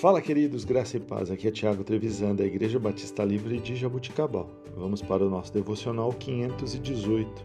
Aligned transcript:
Fala, 0.00 0.22
queridos, 0.22 0.64
graça 0.64 0.96
e 0.96 1.00
paz. 1.00 1.28
Aqui 1.28 1.48
é 1.48 1.50
Tiago 1.50 1.82
Trevisan, 1.82 2.32
da 2.32 2.46
Igreja 2.46 2.78
Batista 2.78 3.24
Livre 3.24 3.58
de 3.58 3.74
Jabuticabal. 3.74 4.48
Vamos 4.76 5.02
para 5.02 5.26
o 5.26 5.28
nosso 5.28 5.52
devocional 5.52 6.12
518. 6.12 7.44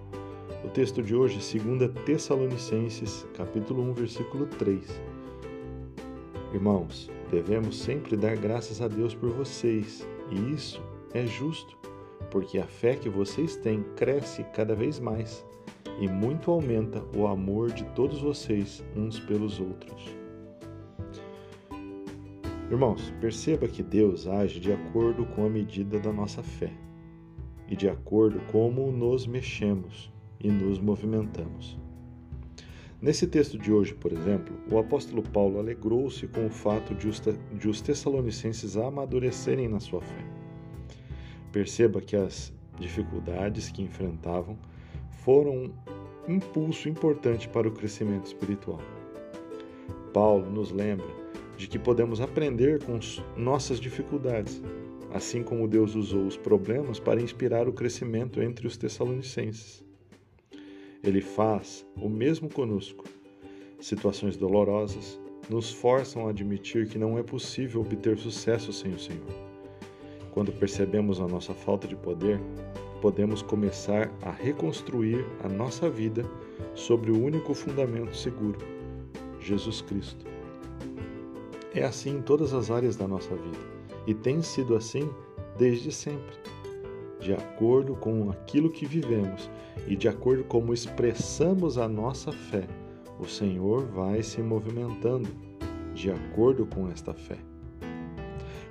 O 0.63 0.69
texto 0.69 1.01
de 1.01 1.15
hoje, 1.15 1.39
2 1.39 1.91
Tessalonicenses, 2.05 3.25
capítulo 3.35 3.81
1, 3.89 3.93
versículo 3.93 4.45
3. 4.45 4.83
Irmãos, 6.53 7.09
devemos 7.31 7.79
sempre 7.79 8.15
dar 8.15 8.37
graças 8.37 8.83
a 8.83 8.87
Deus 8.87 9.15
por 9.15 9.31
vocês, 9.31 10.07
e 10.29 10.53
isso 10.53 10.79
é 11.11 11.25
justo, 11.25 11.75
porque 12.29 12.59
a 12.59 12.67
fé 12.67 12.95
que 12.95 13.09
vocês 13.09 13.55
têm 13.55 13.83
cresce 13.95 14.43
cada 14.53 14.75
vez 14.75 14.99
mais 14.99 15.43
e 15.99 16.07
muito 16.07 16.51
aumenta 16.51 17.03
o 17.17 17.25
amor 17.25 17.71
de 17.71 17.83
todos 17.95 18.21
vocês 18.21 18.83
uns 18.95 19.19
pelos 19.19 19.59
outros. 19.59 20.22
Irmãos, 22.73 23.13
perceba 23.21 23.67
que 23.67 23.83
Deus 23.83 24.25
age 24.25 24.59
de 24.59 24.73
acordo 24.73 25.27
com 25.27 25.45
a 25.45 25.49
medida 25.49 25.99
da 25.99 26.11
nossa 26.11 26.41
fé 26.41 26.71
e 27.67 27.75
de 27.75 27.87
acordo 27.87 28.41
como 28.51 28.91
nos 28.91 29.27
mexemos 29.27 30.11
e 30.39 30.49
nos 30.49 30.79
movimentamos. 30.79 31.79
Nesse 32.99 33.27
texto 33.27 33.59
de 33.59 33.71
hoje, 33.71 33.93
por 33.93 34.11
exemplo, 34.11 34.55
o 34.71 34.79
apóstolo 34.79 35.21
Paulo 35.21 35.59
alegrou-se 35.59 36.27
com 36.29 36.47
o 36.47 36.49
fato 36.49 36.95
de 36.95 37.07
os, 37.07 37.21
de 37.59 37.69
os 37.69 37.79
tessalonicenses 37.79 38.75
amadurecerem 38.75 39.67
na 39.67 39.79
sua 39.79 40.01
fé. 40.01 40.25
Perceba 41.51 42.01
que 42.01 42.15
as 42.15 42.51
dificuldades 42.79 43.69
que 43.69 43.83
enfrentavam 43.83 44.57
foram 45.11 45.71
um 46.27 46.33
impulso 46.33 46.89
importante 46.89 47.47
para 47.47 47.67
o 47.67 47.71
crescimento 47.71 48.25
espiritual. 48.25 48.81
Paulo 50.11 50.49
nos 50.49 50.71
lembra 50.71 51.22
de 51.57 51.67
que 51.67 51.77
podemos 51.77 52.19
aprender 52.21 52.83
com 52.83 52.99
nossas 53.37 53.79
dificuldades, 53.79 54.61
assim 55.13 55.43
como 55.43 55.67
Deus 55.67 55.95
usou 55.95 56.25
os 56.25 56.35
problemas 56.35 56.99
para 56.99 57.21
inspirar 57.21 57.67
o 57.67 57.73
crescimento 57.73 58.41
entre 58.41 58.65
os 58.65 58.77
tessalonicenses. 58.77 59.83
Ele 61.03 61.21
faz 61.21 61.85
o 61.95 62.09
mesmo 62.09 62.49
conosco. 62.49 63.05
Situações 63.79 64.37
dolorosas 64.37 65.19
nos 65.49 65.71
forçam 65.71 66.27
a 66.27 66.29
admitir 66.29 66.87
que 66.87 66.97
não 66.97 67.17
é 67.17 67.23
possível 67.23 67.81
obter 67.81 68.17
sucesso 68.17 68.71
sem 68.71 68.93
o 68.93 68.99
Senhor. 68.99 69.53
Quando 70.31 70.51
percebemos 70.51 71.19
a 71.19 71.27
nossa 71.27 71.53
falta 71.53 71.87
de 71.87 71.95
poder, 71.95 72.39
podemos 73.01 73.41
começar 73.41 74.09
a 74.21 74.31
reconstruir 74.31 75.25
a 75.43 75.49
nossa 75.49 75.89
vida 75.89 76.25
sobre 76.73 77.11
o 77.11 77.21
único 77.21 77.53
fundamento 77.53 78.15
seguro, 78.15 78.57
Jesus 79.41 79.81
Cristo. 79.81 80.25
É 81.73 81.83
assim 81.83 82.17
em 82.17 82.21
todas 82.21 82.53
as 82.53 82.69
áreas 82.69 82.95
da 82.95 83.07
nossa 83.07 83.35
vida 83.35 83.57
e 84.05 84.13
tem 84.13 84.41
sido 84.41 84.75
assim 84.75 85.09
desde 85.57 85.91
sempre. 85.91 86.35
De 87.19 87.33
acordo 87.33 87.95
com 87.95 88.29
aquilo 88.29 88.69
que 88.69 88.85
vivemos 88.85 89.49
e 89.87 89.95
de 89.95 90.07
acordo 90.07 90.43
como 90.43 90.73
expressamos 90.73 91.77
a 91.77 91.87
nossa 91.87 92.31
fé, 92.31 92.67
o 93.19 93.25
Senhor 93.25 93.85
vai 93.85 94.21
se 94.21 94.41
movimentando 94.41 95.29
de 95.93 96.11
acordo 96.11 96.65
com 96.65 96.89
esta 96.89 97.13
fé. 97.13 97.37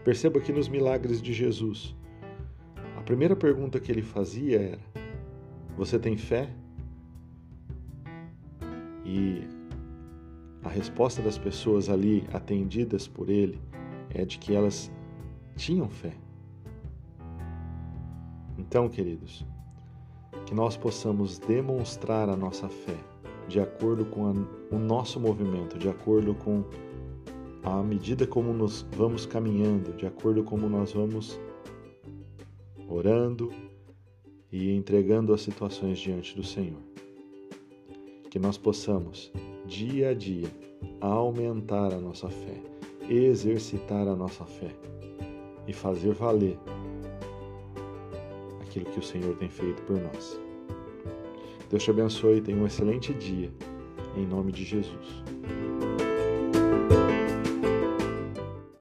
Perceba 0.04 0.40
que 0.40 0.52
nos 0.52 0.68
milagres 0.68 1.22
de 1.22 1.32
Jesus, 1.32 1.96
a 2.96 3.00
primeira 3.00 3.34
pergunta 3.34 3.80
que 3.80 3.90
ele 3.90 4.02
fazia 4.02 4.60
era: 4.60 4.80
Você 5.76 5.98
tem 5.98 6.16
fé? 6.16 6.50
E 9.04 9.44
a 10.62 10.68
resposta 10.68 11.20
das 11.20 11.36
pessoas 11.36 11.88
ali 11.88 12.24
atendidas 12.32 13.08
por 13.08 13.28
ele 13.28 13.60
é 14.10 14.24
de 14.24 14.38
que 14.38 14.54
elas 14.54 14.92
tinham 15.56 15.88
fé. 15.88 16.14
Então, 18.56 18.88
queridos, 18.88 19.44
que 20.46 20.54
nós 20.54 20.76
possamos 20.76 21.38
demonstrar 21.38 22.28
a 22.28 22.36
nossa 22.36 22.68
fé 22.68 22.96
de 23.48 23.60
acordo 23.60 24.04
com 24.04 24.26
a, 24.26 24.74
o 24.74 24.78
nosso 24.78 25.18
movimento, 25.18 25.78
de 25.78 25.88
acordo 25.88 26.34
com 26.34 26.64
a 27.62 27.82
medida 27.82 28.26
como 28.26 28.52
nós 28.52 28.86
vamos 28.96 29.26
caminhando, 29.26 29.92
de 29.94 30.06
acordo 30.06 30.42
como 30.42 30.68
nós 30.68 30.92
vamos 30.92 31.40
orando 32.88 33.52
e 34.50 34.70
entregando 34.74 35.32
as 35.32 35.40
situações 35.40 35.98
diante 35.98 36.36
do 36.36 36.44
Senhor. 36.44 36.80
Que 38.30 38.38
nós 38.38 38.56
possamos 38.56 39.32
dia 39.72 40.10
a 40.10 40.14
dia, 40.14 40.48
aumentar 41.00 41.94
a 41.94 41.98
nossa 41.98 42.28
fé, 42.28 42.60
exercitar 43.08 44.06
a 44.06 44.14
nossa 44.14 44.44
fé 44.44 44.70
e 45.66 45.72
fazer 45.72 46.12
valer 46.12 46.58
aquilo 48.60 48.84
que 48.84 48.98
o 48.98 49.02
Senhor 49.02 49.34
tem 49.36 49.48
feito 49.48 49.82
por 49.84 49.98
nós. 49.98 50.38
Deus 51.70 51.82
te 51.82 51.90
abençoe 51.90 52.36
e 52.36 52.40
tenha 52.42 52.58
um 52.58 52.66
excelente 52.66 53.14
dia, 53.14 53.50
em 54.14 54.26
nome 54.26 54.52
de 54.52 54.62
Jesus. 54.62 55.24